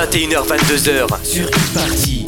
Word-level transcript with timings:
Pascal 0.00 0.08
H. 0.08 0.30
21h22h 0.30 1.24
sur 1.24 1.46
Hit 1.46 1.74
Party. 1.74 2.19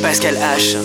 Pascal 0.00 0.34
H. 0.34 0.76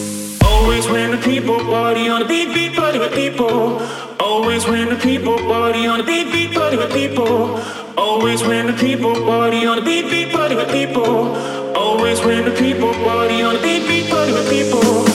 Always 0.43 0.87
when 0.89 1.11
the 1.11 1.17
people 1.17 1.57
party 1.57 2.09
on 2.09 2.19
the 2.19 2.25
beat, 2.25 2.53
beat 2.53 2.75
party 2.75 2.99
with 2.99 3.13
people. 3.13 3.81
Always 4.19 4.67
when 4.67 4.89
the 4.89 4.97
people 4.97 5.37
party 5.37 5.87
on 5.87 5.99
the 5.99 6.03
beat, 6.03 6.33
beat 6.33 6.53
party 6.53 6.75
with 6.75 6.91
people. 6.91 7.57
Always 7.97 8.43
when 8.43 8.67
the 8.67 8.73
people 8.73 9.13
party 9.13 9.65
on 9.65 9.77
the 9.77 9.81
beat, 9.81 10.09
beat 10.09 10.33
party 10.33 10.55
with 10.55 10.69
people. 10.69 11.33
Always 11.77 12.19
when 12.25 12.43
the 12.43 12.51
people 12.51 12.93
party 13.05 13.41
on 13.41 13.55
the 13.55 13.61
beat, 13.61 13.87
beat 13.87 14.09
party 14.09 14.33
with 14.33 14.49
people. 14.49 15.05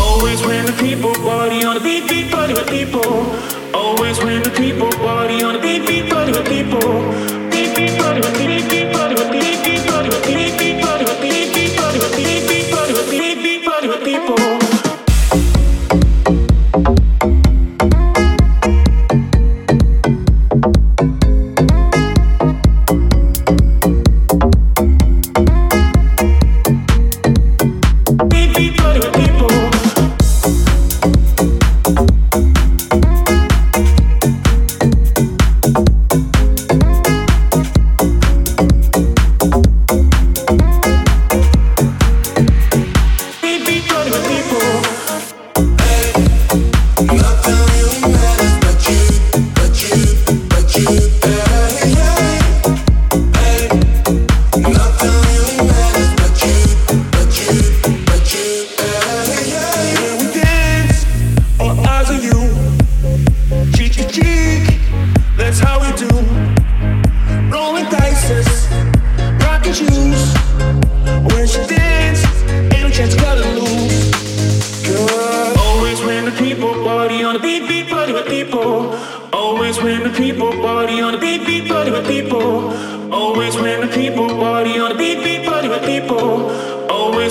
Always 0.00 0.40
when 0.46 0.66
the 0.66 0.72
people 0.74 1.14
party 1.14 1.64
on 1.64 1.74
the 1.74 1.80
beat, 1.80 2.08
beat 2.08 2.30
party 2.30 2.54
with 2.54 2.68
people. 2.68 3.26
Always 3.74 4.22
when 4.22 4.44
the 4.44 4.50
people 4.50 4.90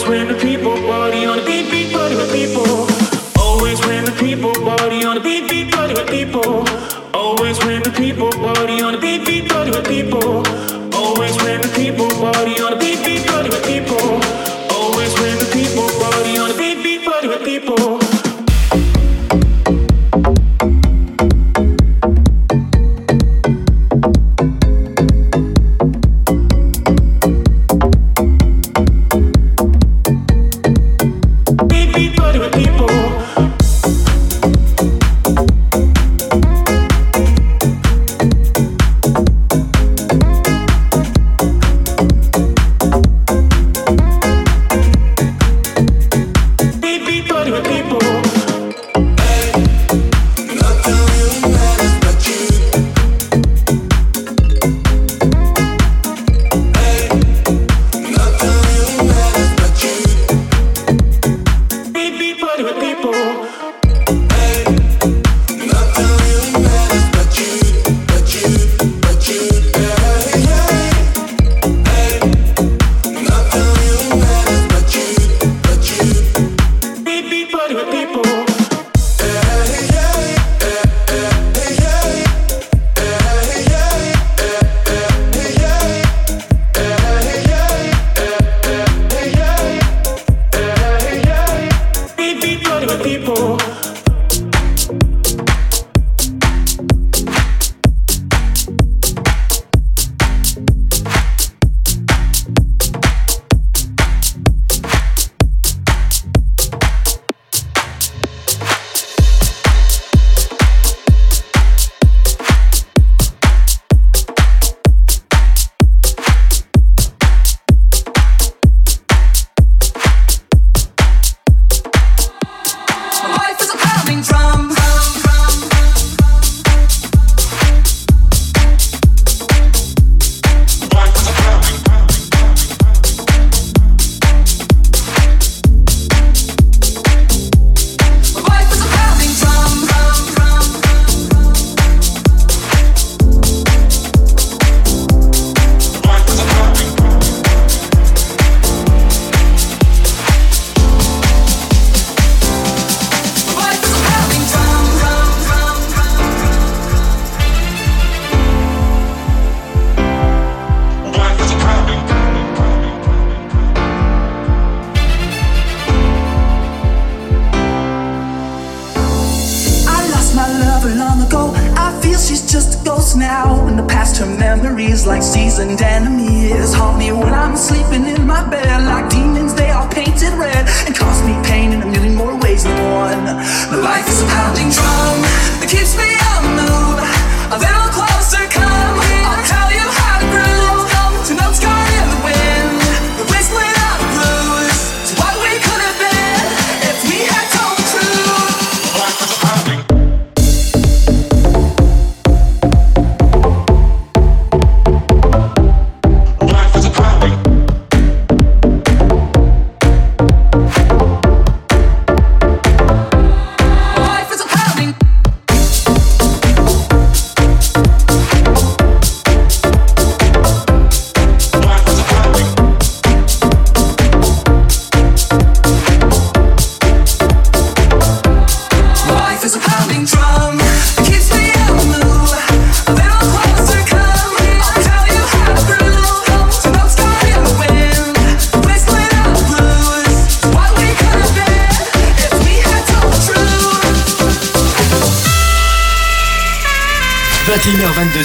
when 0.07 0.36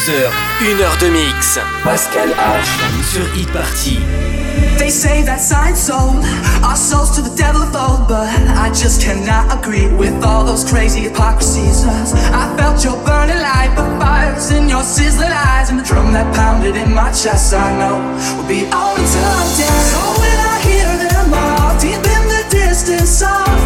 22h, 0.03 0.33
1h 0.61 0.99
de 0.99 1.11
mix. 1.11 1.61
Pascal 1.85 2.31
H. 2.31 3.05
Sur 3.05 3.25
Hit 3.37 3.47
Party. 3.53 4.01
They 4.77 4.91
say 4.91 5.23
that 5.23 5.41
science 5.41 5.79
sold 5.79 6.25
our 6.65 6.75
souls 6.75 7.15
to 7.15 7.23
the 7.23 7.31
devil 7.37 7.63
of 7.63 7.71
old, 7.77 8.09
but 8.09 8.27
I 8.59 8.71
just 8.75 9.01
cannot 9.01 9.57
agree 9.57 9.87
with 9.95 10.25
all 10.25 10.45
those 10.45 10.65
crazy 10.65 11.03
hypocrisies. 11.03 11.87
I 12.35 12.53
felt 12.59 12.83
your 12.83 12.99
burning 13.07 13.39
light, 13.39 13.75
but 13.77 13.87
fires 14.01 14.51
in 14.51 14.69
your 14.69 14.83
sizzling 14.83 15.31
eyes, 15.31 15.71
and 15.71 15.79
the 15.79 15.85
drum 15.85 16.13
that 16.15 16.35
pounded 16.35 16.75
in 16.75 16.93
my 16.93 17.13
chest. 17.13 17.55
I 17.55 17.71
know 17.79 18.03
will 18.37 18.49
be 18.49 18.67
on 18.75 18.99
until 18.99 19.29
I'm 19.39 19.51
dead. 19.55 19.83
So 19.87 20.03
when 20.19 20.39
I 20.51 20.57
hear 20.67 20.91
them 20.99 21.31
all 21.31 21.79
deep 21.79 22.03
in 22.03 22.25
the 22.27 22.43
distance, 22.51 23.23
all 23.23 23.62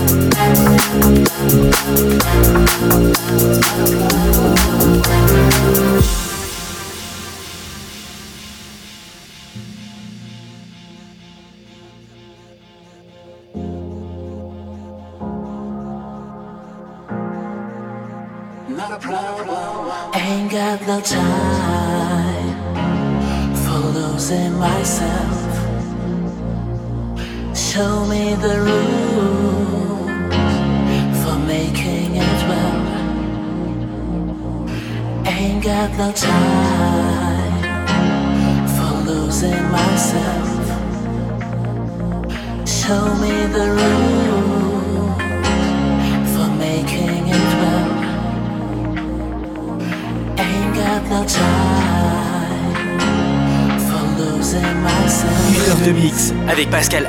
avec 0.00 0.27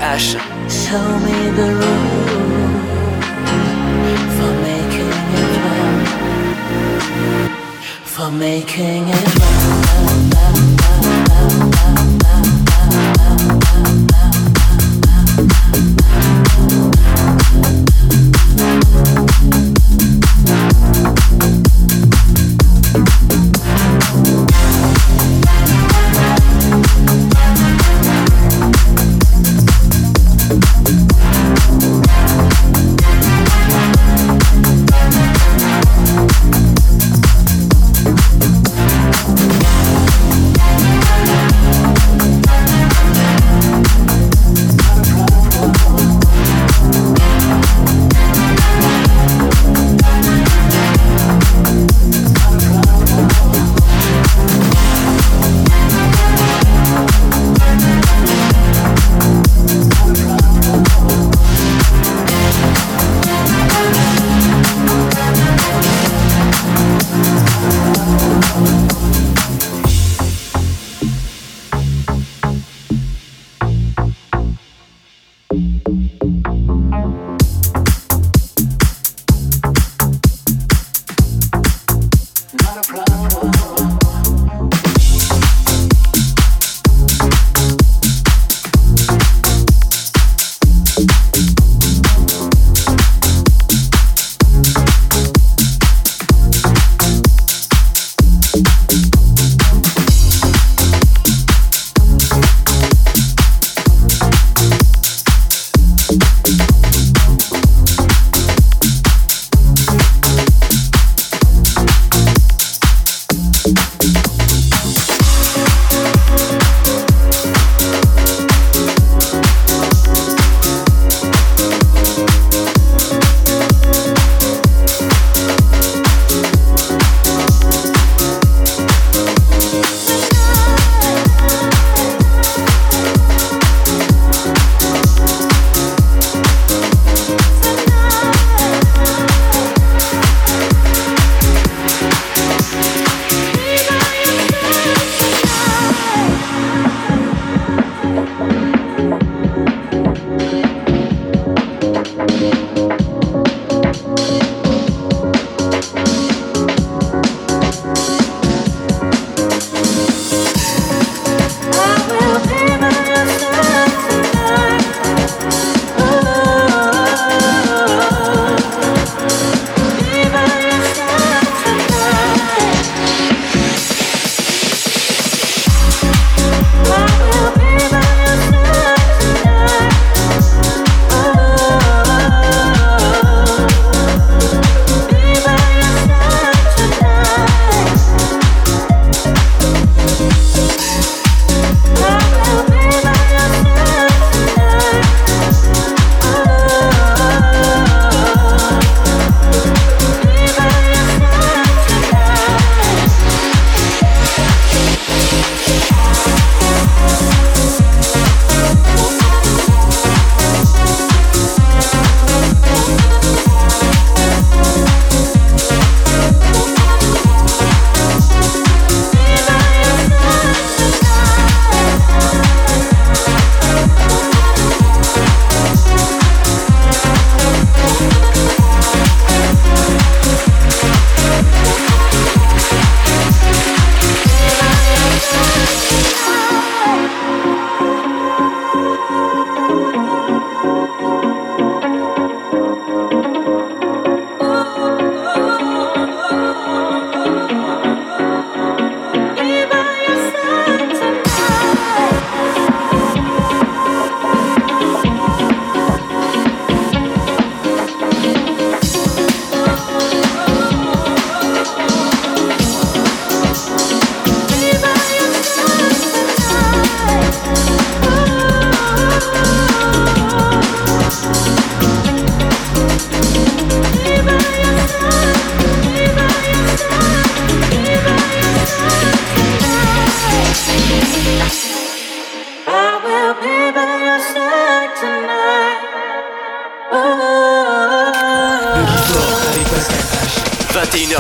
Pascal 0.10 0.42
H. 0.66 0.72
Show 0.72 1.20
me 1.20 1.52
the 1.52 1.79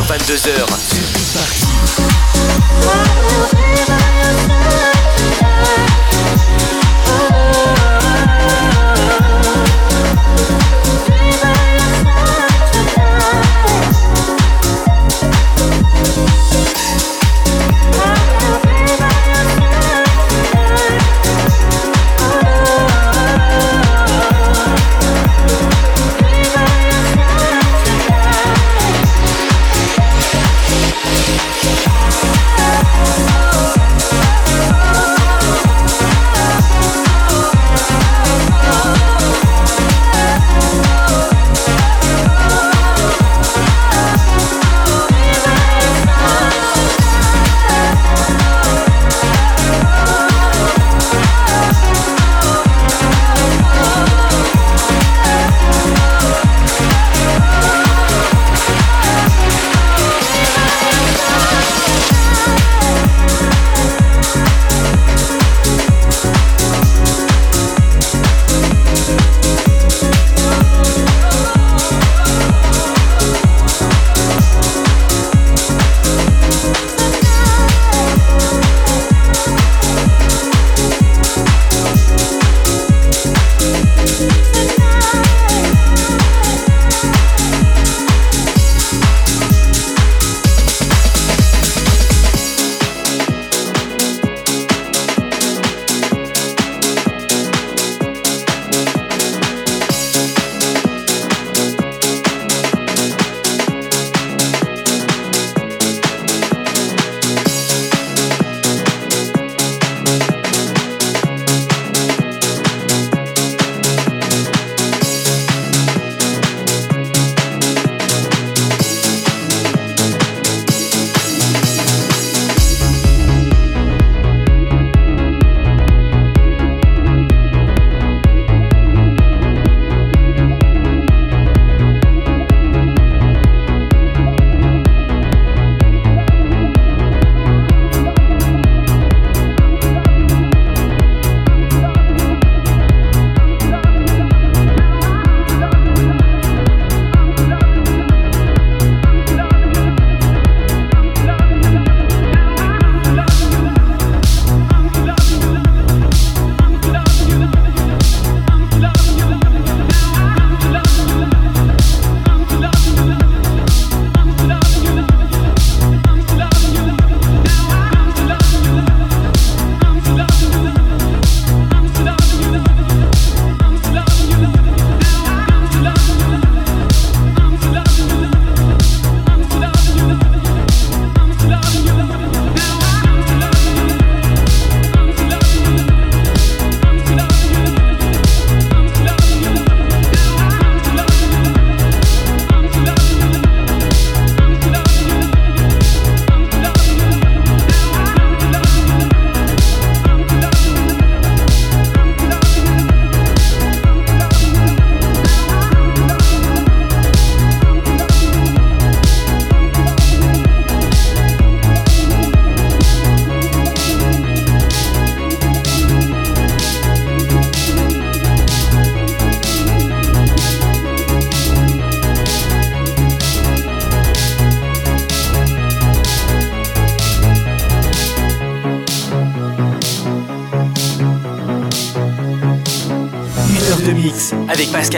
22h. 0.10 0.88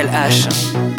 Avec 0.01 0.13
H. 0.13 0.90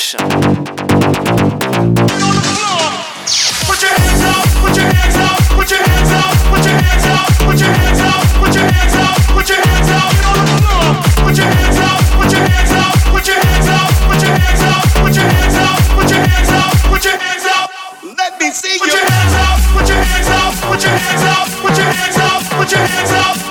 passion. 0.00 0.40
Let 18.16 18.40
me 18.40 18.50
see 18.52 18.72
you. 18.72 18.80
Put 18.80 18.92
your 18.92 19.04
hands 19.04 19.34
up, 19.34 19.60
put 19.74 19.88
your 19.88 19.96
hands 19.96 20.28
up, 20.28 20.54
put 20.70 20.82
your 20.82 20.90
hands 20.90 21.24
up, 21.24 21.48
put 21.60 21.76
your 21.76 21.86
hands 21.86 22.16
up, 22.16 22.58
put 22.58 22.72
your 22.72 22.78
hands 22.80 23.10
up. 23.12 23.49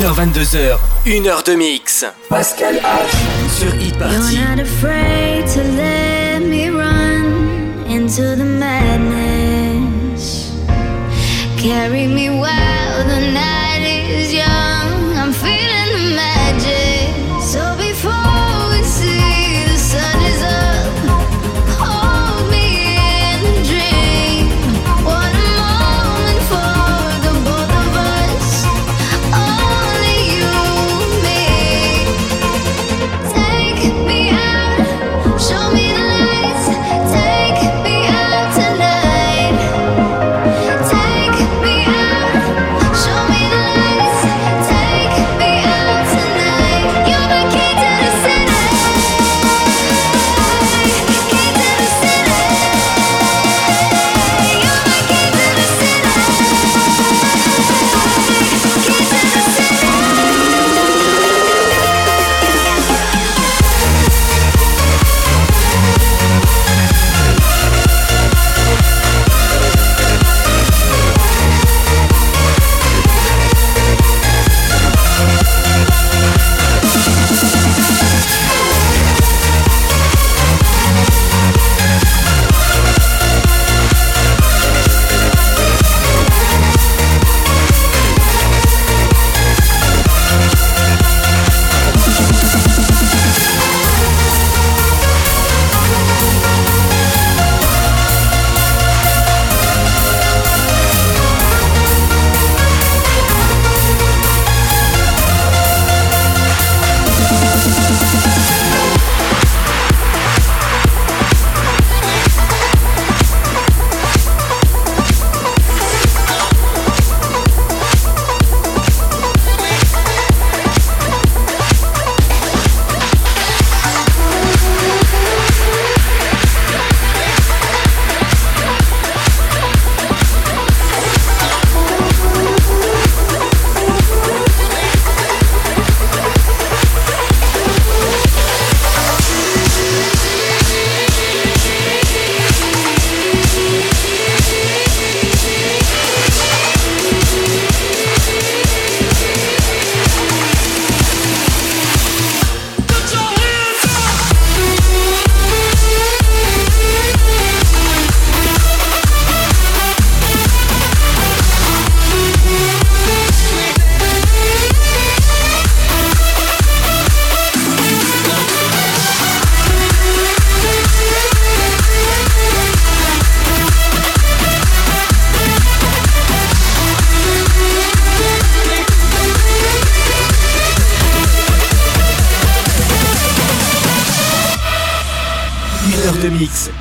1h22h, 0.00 0.78
1h 1.04 1.44
de 1.46 1.54
mix. 1.56 2.06
Pascal 2.30 2.76
H 2.76 3.58
sur 3.58 3.74
Hit 3.74 3.98
Party. 3.98 4.38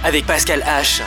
avec 0.09 0.25
Pascal 0.25 0.63
H. 0.65 1.03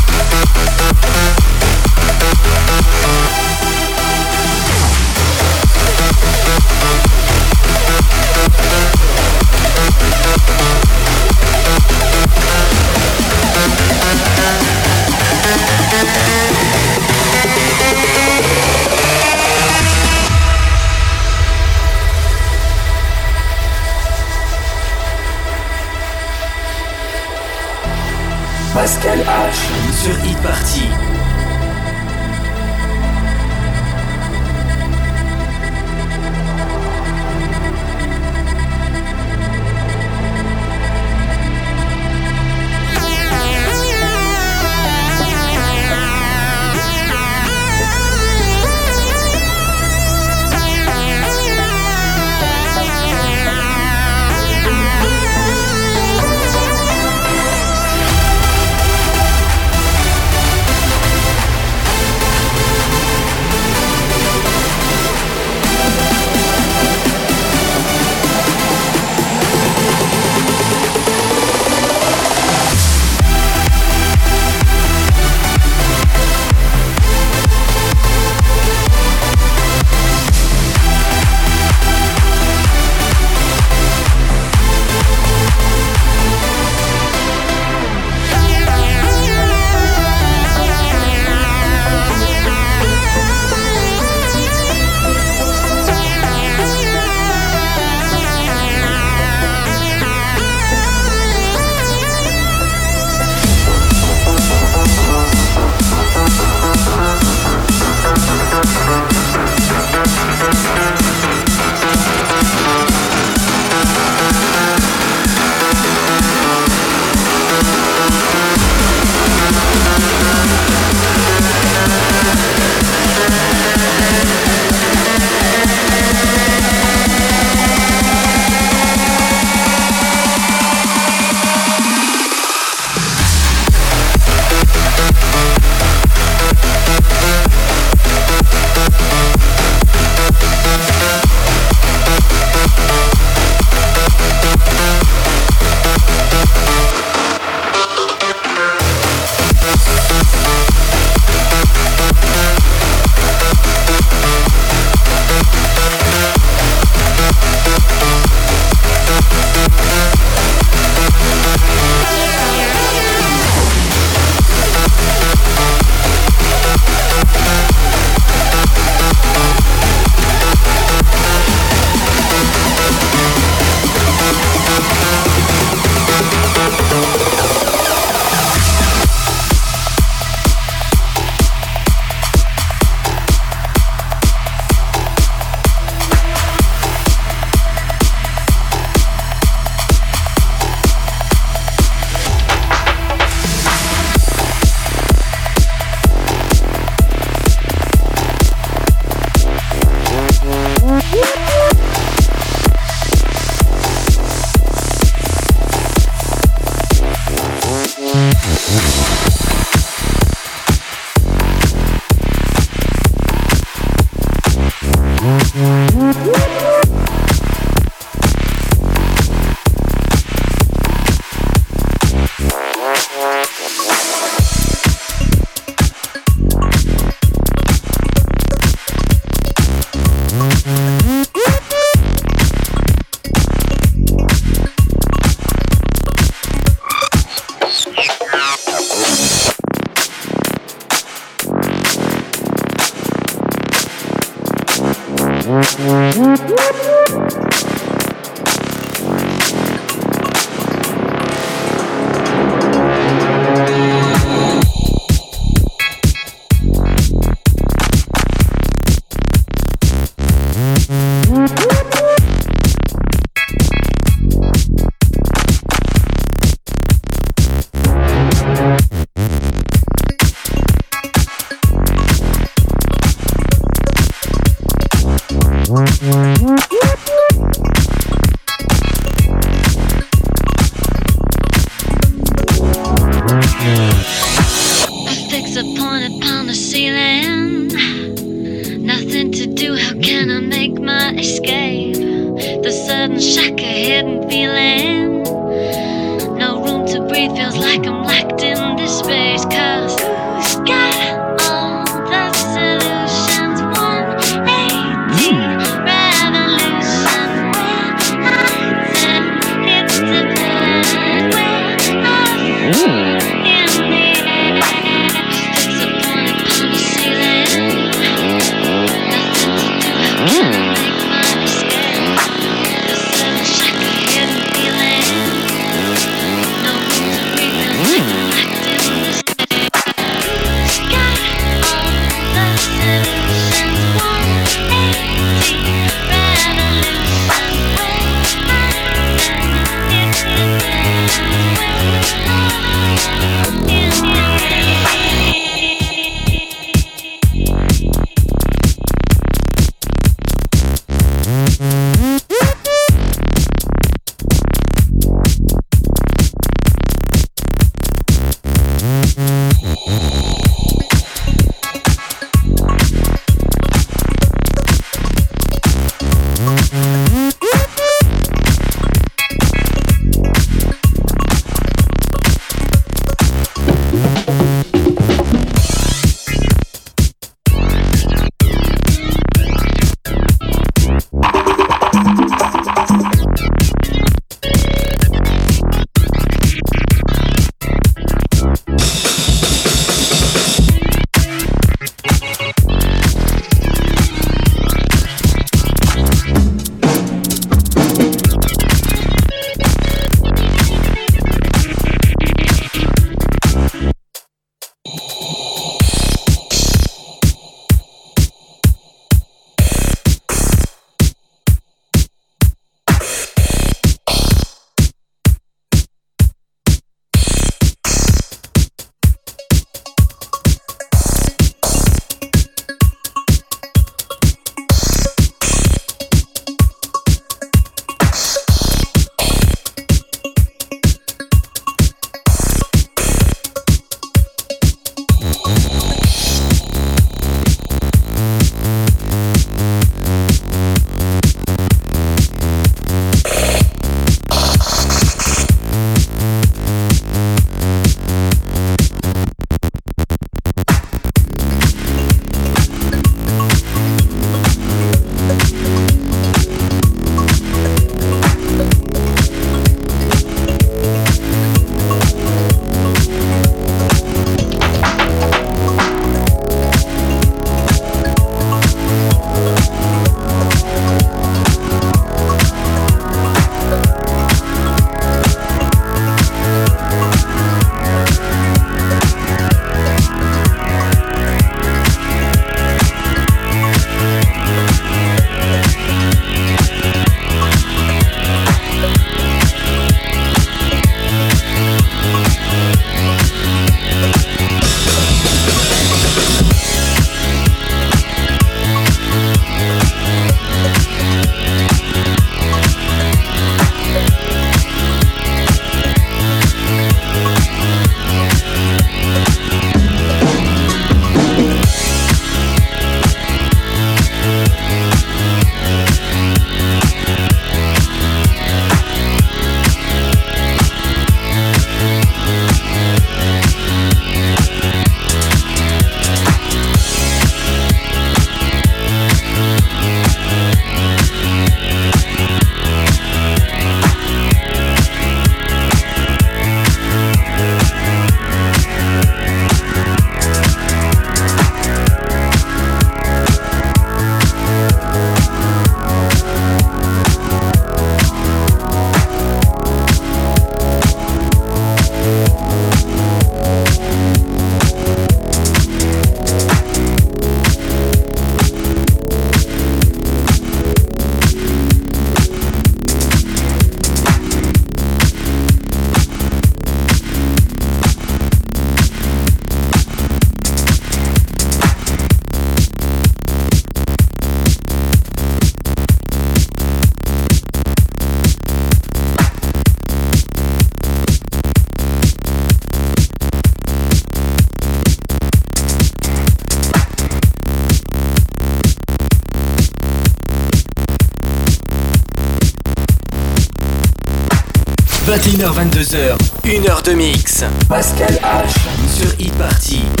21h22h, 595.23 596.17
1h 596.43 596.83
de 596.83 596.93
mix. 596.93 597.43
Pascal 597.69 598.19
H. 598.23 598.55
Sur 598.97 599.11
e-party. 599.19 600.00